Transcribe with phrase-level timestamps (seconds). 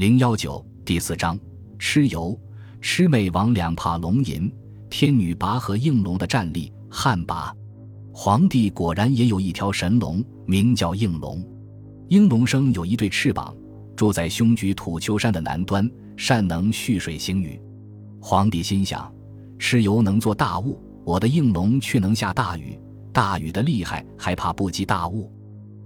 [0.00, 1.38] 零幺九第四章，
[1.78, 2.34] 蚩尤，
[2.80, 4.50] 魑魅魍魉怕龙吟，
[4.88, 6.72] 天女拔河应龙的战力。
[6.88, 7.54] 汉拔，
[8.10, 11.46] 皇帝果然也有一条神龙，名叫应龙。
[12.08, 13.54] 应龙生有一对翅膀，
[13.94, 15.86] 住在凶局土丘山的南端，
[16.16, 17.60] 善能蓄水行雨。
[18.22, 19.12] 皇帝心想：
[19.58, 22.80] 蚩尤能做大雾，我的应龙却能下大雨。
[23.12, 25.30] 大雨的厉害还怕不及大雾，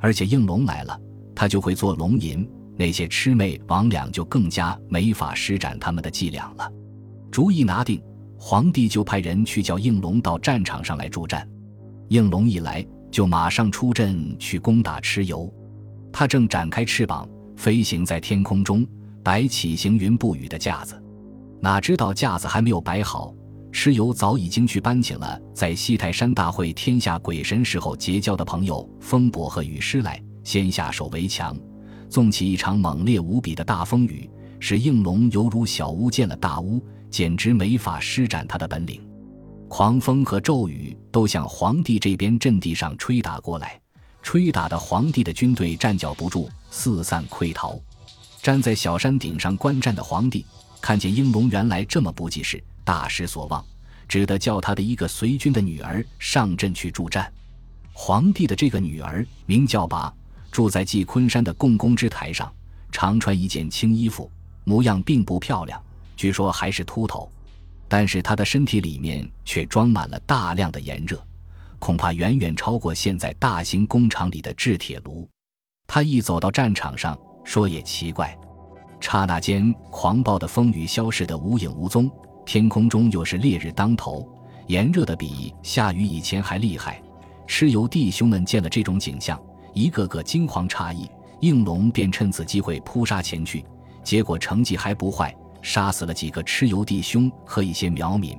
[0.00, 0.98] 而且应龙来了，
[1.34, 2.48] 他就会做龙吟。
[2.78, 6.72] 那些魑魅魍魉就更加没法施展他们的伎俩了。
[7.28, 8.00] 主意拿定，
[8.38, 11.46] 皇帝就派人去叫应龙到战场上来助战。
[12.06, 15.52] 应龙一来，就马上出阵去攻打蚩尤。
[16.12, 18.86] 他正展开翅膀飞行在天空中，
[19.24, 21.02] 摆起行云布雨的架子。
[21.60, 23.34] 哪知道架子还没有摆好，
[23.72, 31.56] 蚩尤早已经去搬请了在西泰山大会天下鬼神时候结交的朋友风伯和雨师来，先下手为强。
[32.08, 39.06] 纵起一场猛烈无比的大风雨，使应龙犹如小巫见了大巫，简直没法施展他的本领。
[39.68, 43.78] 狂风和骤雨都向皇帝这边阵地上吹打过来，
[44.22, 47.78] 吹打的皇帝的军队站脚不住，四散溃逃。
[48.42, 50.46] 站在小山顶上观战的皇帝
[50.80, 53.62] 看见应龙原来这么不济事，大失所望，
[54.08, 57.30] 只得叫他的一个随军的女儿上阵去助战。
[57.92, 60.10] 皇帝的这个女儿名叫拔。
[60.58, 62.52] 住在祭昆山的共工之台上，
[62.90, 64.28] 常穿一件青衣服，
[64.64, 65.80] 模样并不漂亮，
[66.16, 67.30] 据说还是秃头，
[67.86, 71.24] 但是他的身体里面却装满了大量的炎热，
[71.78, 75.28] 恐怕远远超过现在大型工厂里的制铁炉。
[75.86, 78.36] 他一走到战场上，说也奇怪，
[78.98, 82.10] 刹那间狂暴的风雨消失得无影无踪，
[82.44, 84.28] 天空中又是烈日当头，
[84.66, 87.00] 炎热的比下雨以前还厉害。
[87.46, 89.40] 蚩尤弟兄们见了这种景象。
[89.78, 91.08] 一个个惊惶诧异，
[91.40, 93.64] 应龙便趁此机会扑杀前去，
[94.02, 95.32] 结果成绩还不坏，
[95.62, 98.36] 杀死了几个蚩尤弟兄和一些苗民。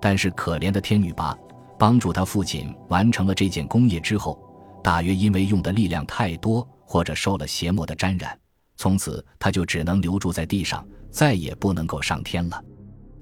[0.00, 1.36] 但是可怜的天女拔
[1.78, 4.42] 帮助他父亲完成了这件功业之后，
[4.82, 8.34] 大约因为用的力量太多，或者受了邪魔的沾染，
[8.78, 12.64] 从此他就只能留住在地上，再也不能够上天了。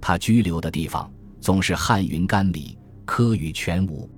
[0.00, 4.08] 他居留的地方总是旱云甘里，科雨全无，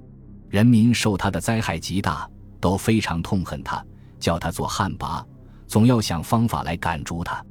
[0.50, 2.28] 人民受他的灾害极大。
[2.62, 3.84] 都非常痛恨他，
[4.20, 5.22] 叫他做旱魃，
[5.66, 7.44] 总要想方法来赶逐他。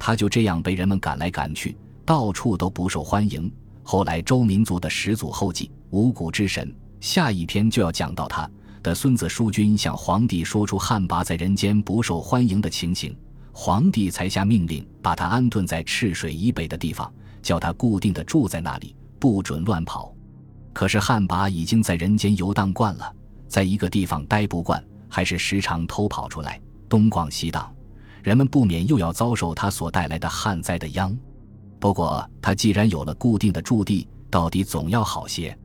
[0.00, 3.50] 他就这样被人们赶来赶去，到处都不受欢迎。
[3.84, 8.50] 后来周民族的始祖后继五谷之神，下一篇就要讲到他
[8.82, 13.16] 的孙子叔君向皇帝说出旱魃在人间不受欢迎的情形，
[13.52, 17.10] 皇帝才下命令把他安顿在赤水以北的地方，
[17.42, 20.12] 叫他固定的住在那里，不准乱跑。
[20.72, 23.12] 可是旱魃已经在人间游荡惯了。
[23.48, 27.74] 在一个地方待不惯，还是时常偷跑出来东逛西荡，
[28.22, 31.16] 人们不免又要遭受他所带来的旱灾的殃。
[31.80, 35.56] 不过他既然有了固定的驻地，到底总要好些。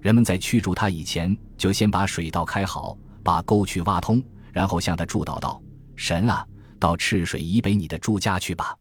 [0.00, 5.60] 人们在驱逐他以前，就先把水道开好，把沟渠挖通，然后向他祝祷道
[5.96, 6.46] ：“神啊，
[6.78, 8.76] 到赤水以北你的住家去吧。”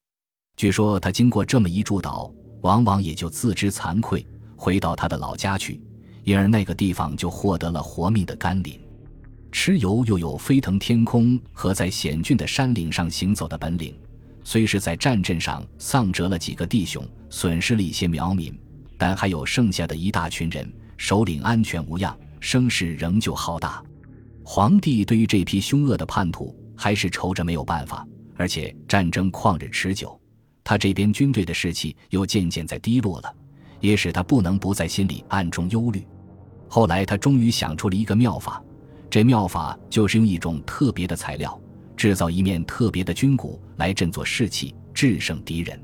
[0.57, 2.29] 据说他经过这么一祝祷，
[2.61, 4.27] 往往也就自知惭愧，
[4.57, 5.81] 回到他的老家去。
[6.23, 8.79] 因而那个地方就获得了活命的甘霖。
[9.51, 13.95] 蚩尤又有飞腾天空和在险峻的山岭上行走的本领，
[14.43, 18.57] 虽是在战阵上丧折了几个弟兄，损失了一些苗民，
[18.97, 23.83] 但还有剩下的一大群人，首领安全无恙，声势仍旧浩大。
[24.43, 30.19] 皇帝对于这批凶恶的叛徒还是愁着没有办法，而且战争旷日持久，
[30.63, 33.31] 他这边军队的士气又渐渐在低落了，
[33.79, 36.03] 也使他不能不在心里暗中忧虑。
[36.75, 38.59] 后来，他终于想出了一个妙法。
[39.07, 41.61] 这妙法就是用一种特别的材料，
[41.95, 45.79] 制造一面特别的军鼓，来振作士气，制胜敌人。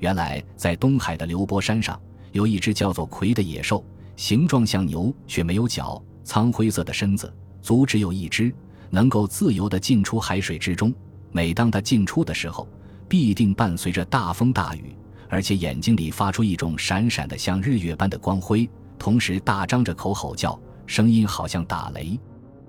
[0.00, 1.98] 原来，在东海的流波山上，
[2.32, 3.82] 有一只叫做魁的野兽，
[4.16, 8.52] 形状像牛，却没有角，苍灰色的身子，足只有一只，
[8.90, 10.92] 能够自由地进出海水之中。
[11.32, 12.68] 每当它进出的时候，
[13.08, 14.94] 必定伴随着大风大雨，
[15.30, 18.68] 而且眼睛里发出一种闪闪的像日月般的光辉。
[18.98, 22.18] 同时大张着口吼叫，声音好像打雷。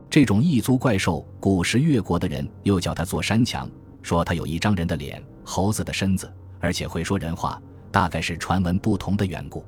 [0.10, 3.70] 这种异族怪兽，古时越国的人又叫它做山墙，
[4.02, 7.62] 说它有一张人的脸、猴子的身子，而且会说人话，
[7.92, 9.66] 大概是传闻不同的缘故。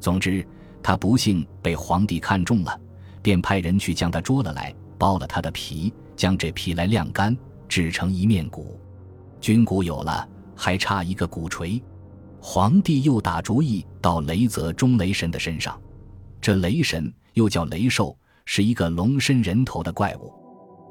[0.00, 0.46] 总之，
[0.82, 2.78] 他不幸被皇帝看中了，
[3.22, 7.36] 便派人去将他捉了来，剥了他的皮，将这皮来晾干，
[7.68, 8.78] 制成一面鼓。
[9.40, 11.82] 军鼓有了，还差一个鼓槌。
[12.40, 15.80] 皇帝又打主意到雷泽中雷神的身上。
[16.44, 18.14] 这雷神又叫雷兽，
[18.44, 20.30] 是一个龙身人头的怪物，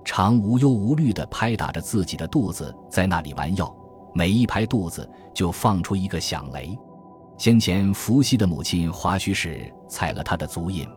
[0.04, 3.72] 常无忧无虑地拍打着自己的肚子，在那里玩药。
[4.16, 6.76] 每一拍肚子就放出一个响雷。
[7.38, 10.90] 先前伏羲的母亲华胥氏踩了他的足印，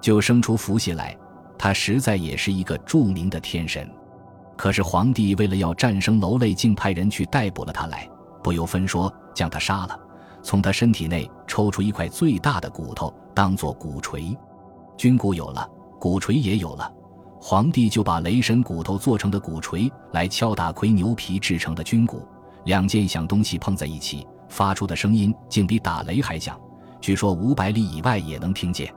[0.00, 1.14] 就生出伏羲来。
[1.58, 3.86] 他实在也是一个著名的天神。
[4.56, 8.08] 可是皇帝为了要战胜楼泪，竟派人去逮捕了他来，
[8.42, 10.00] 不由分说将他杀了，
[10.42, 14.36] 从他身体内抽出一块最大的骨头当做骨锤。
[14.96, 15.68] 军鼓有了，
[15.98, 16.92] 鼓锤也有了，
[17.40, 22.26] 皇帝就把雷神骨头做成的鼓锤来敲打魁牛皮制成的军鼓。
[22.64, 26.56] 两件响东西碰在一起，发出的声音竟比打雷还响，
[27.00, 28.92] 据说五百里以外也能听见。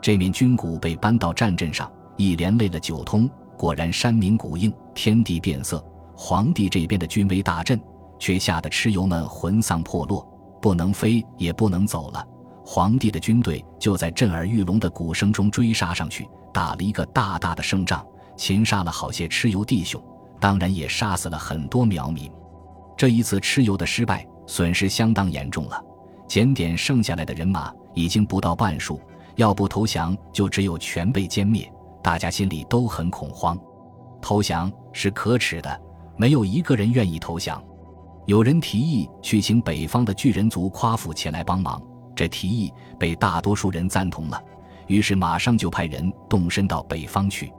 [0.00, 5.84] 这面军鼓被搬到战阵上，一连擂了九通，果然山鸣谷应，天地变色。
[6.14, 7.80] 皇帝这边的军威大振，
[8.18, 10.24] 却吓得蚩尤们魂丧魄落，
[10.60, 12.26] 不能飞也不能走了。
[12.64, 20.00] 皇帝的军队就在震耳欲聋的鼓声中追杀上去，打了一个大大的胜仗，擒杀了好些蚩尤弟兄，
[20.38, 22.30] 当然也杀死了很多苗民。
[22.96, 25.82] 这一次蚩尤的失败，损失相当严重了。
[26.28, 29.00] 检点剩下来的人马已经不到半数，
[29.34, 31.68] 要不投降就只有全被歼灭。
[32.02, 33.58] 大家心里都很恐慌，
[34.22, 35.80] 投降是可耻的，
[36.16, 37.60] 没有一个人愿意投降。
[38.26, 41.82] 有人提议去请北方的巨人族夸父前来帮忙，
[42.14, 44.40] 这提议被大多数人赞同了，
[44.86, 47.52] 于是马上就派人动身到北方去。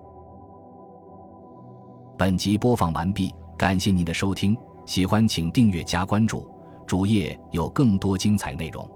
[2.17, 4.55] 本集播放完毕，感谢您的收听。
[4.85, 6.49] 喜欢请订阅加关注，
[6.87, 8.87] 主页有更多精彩内容。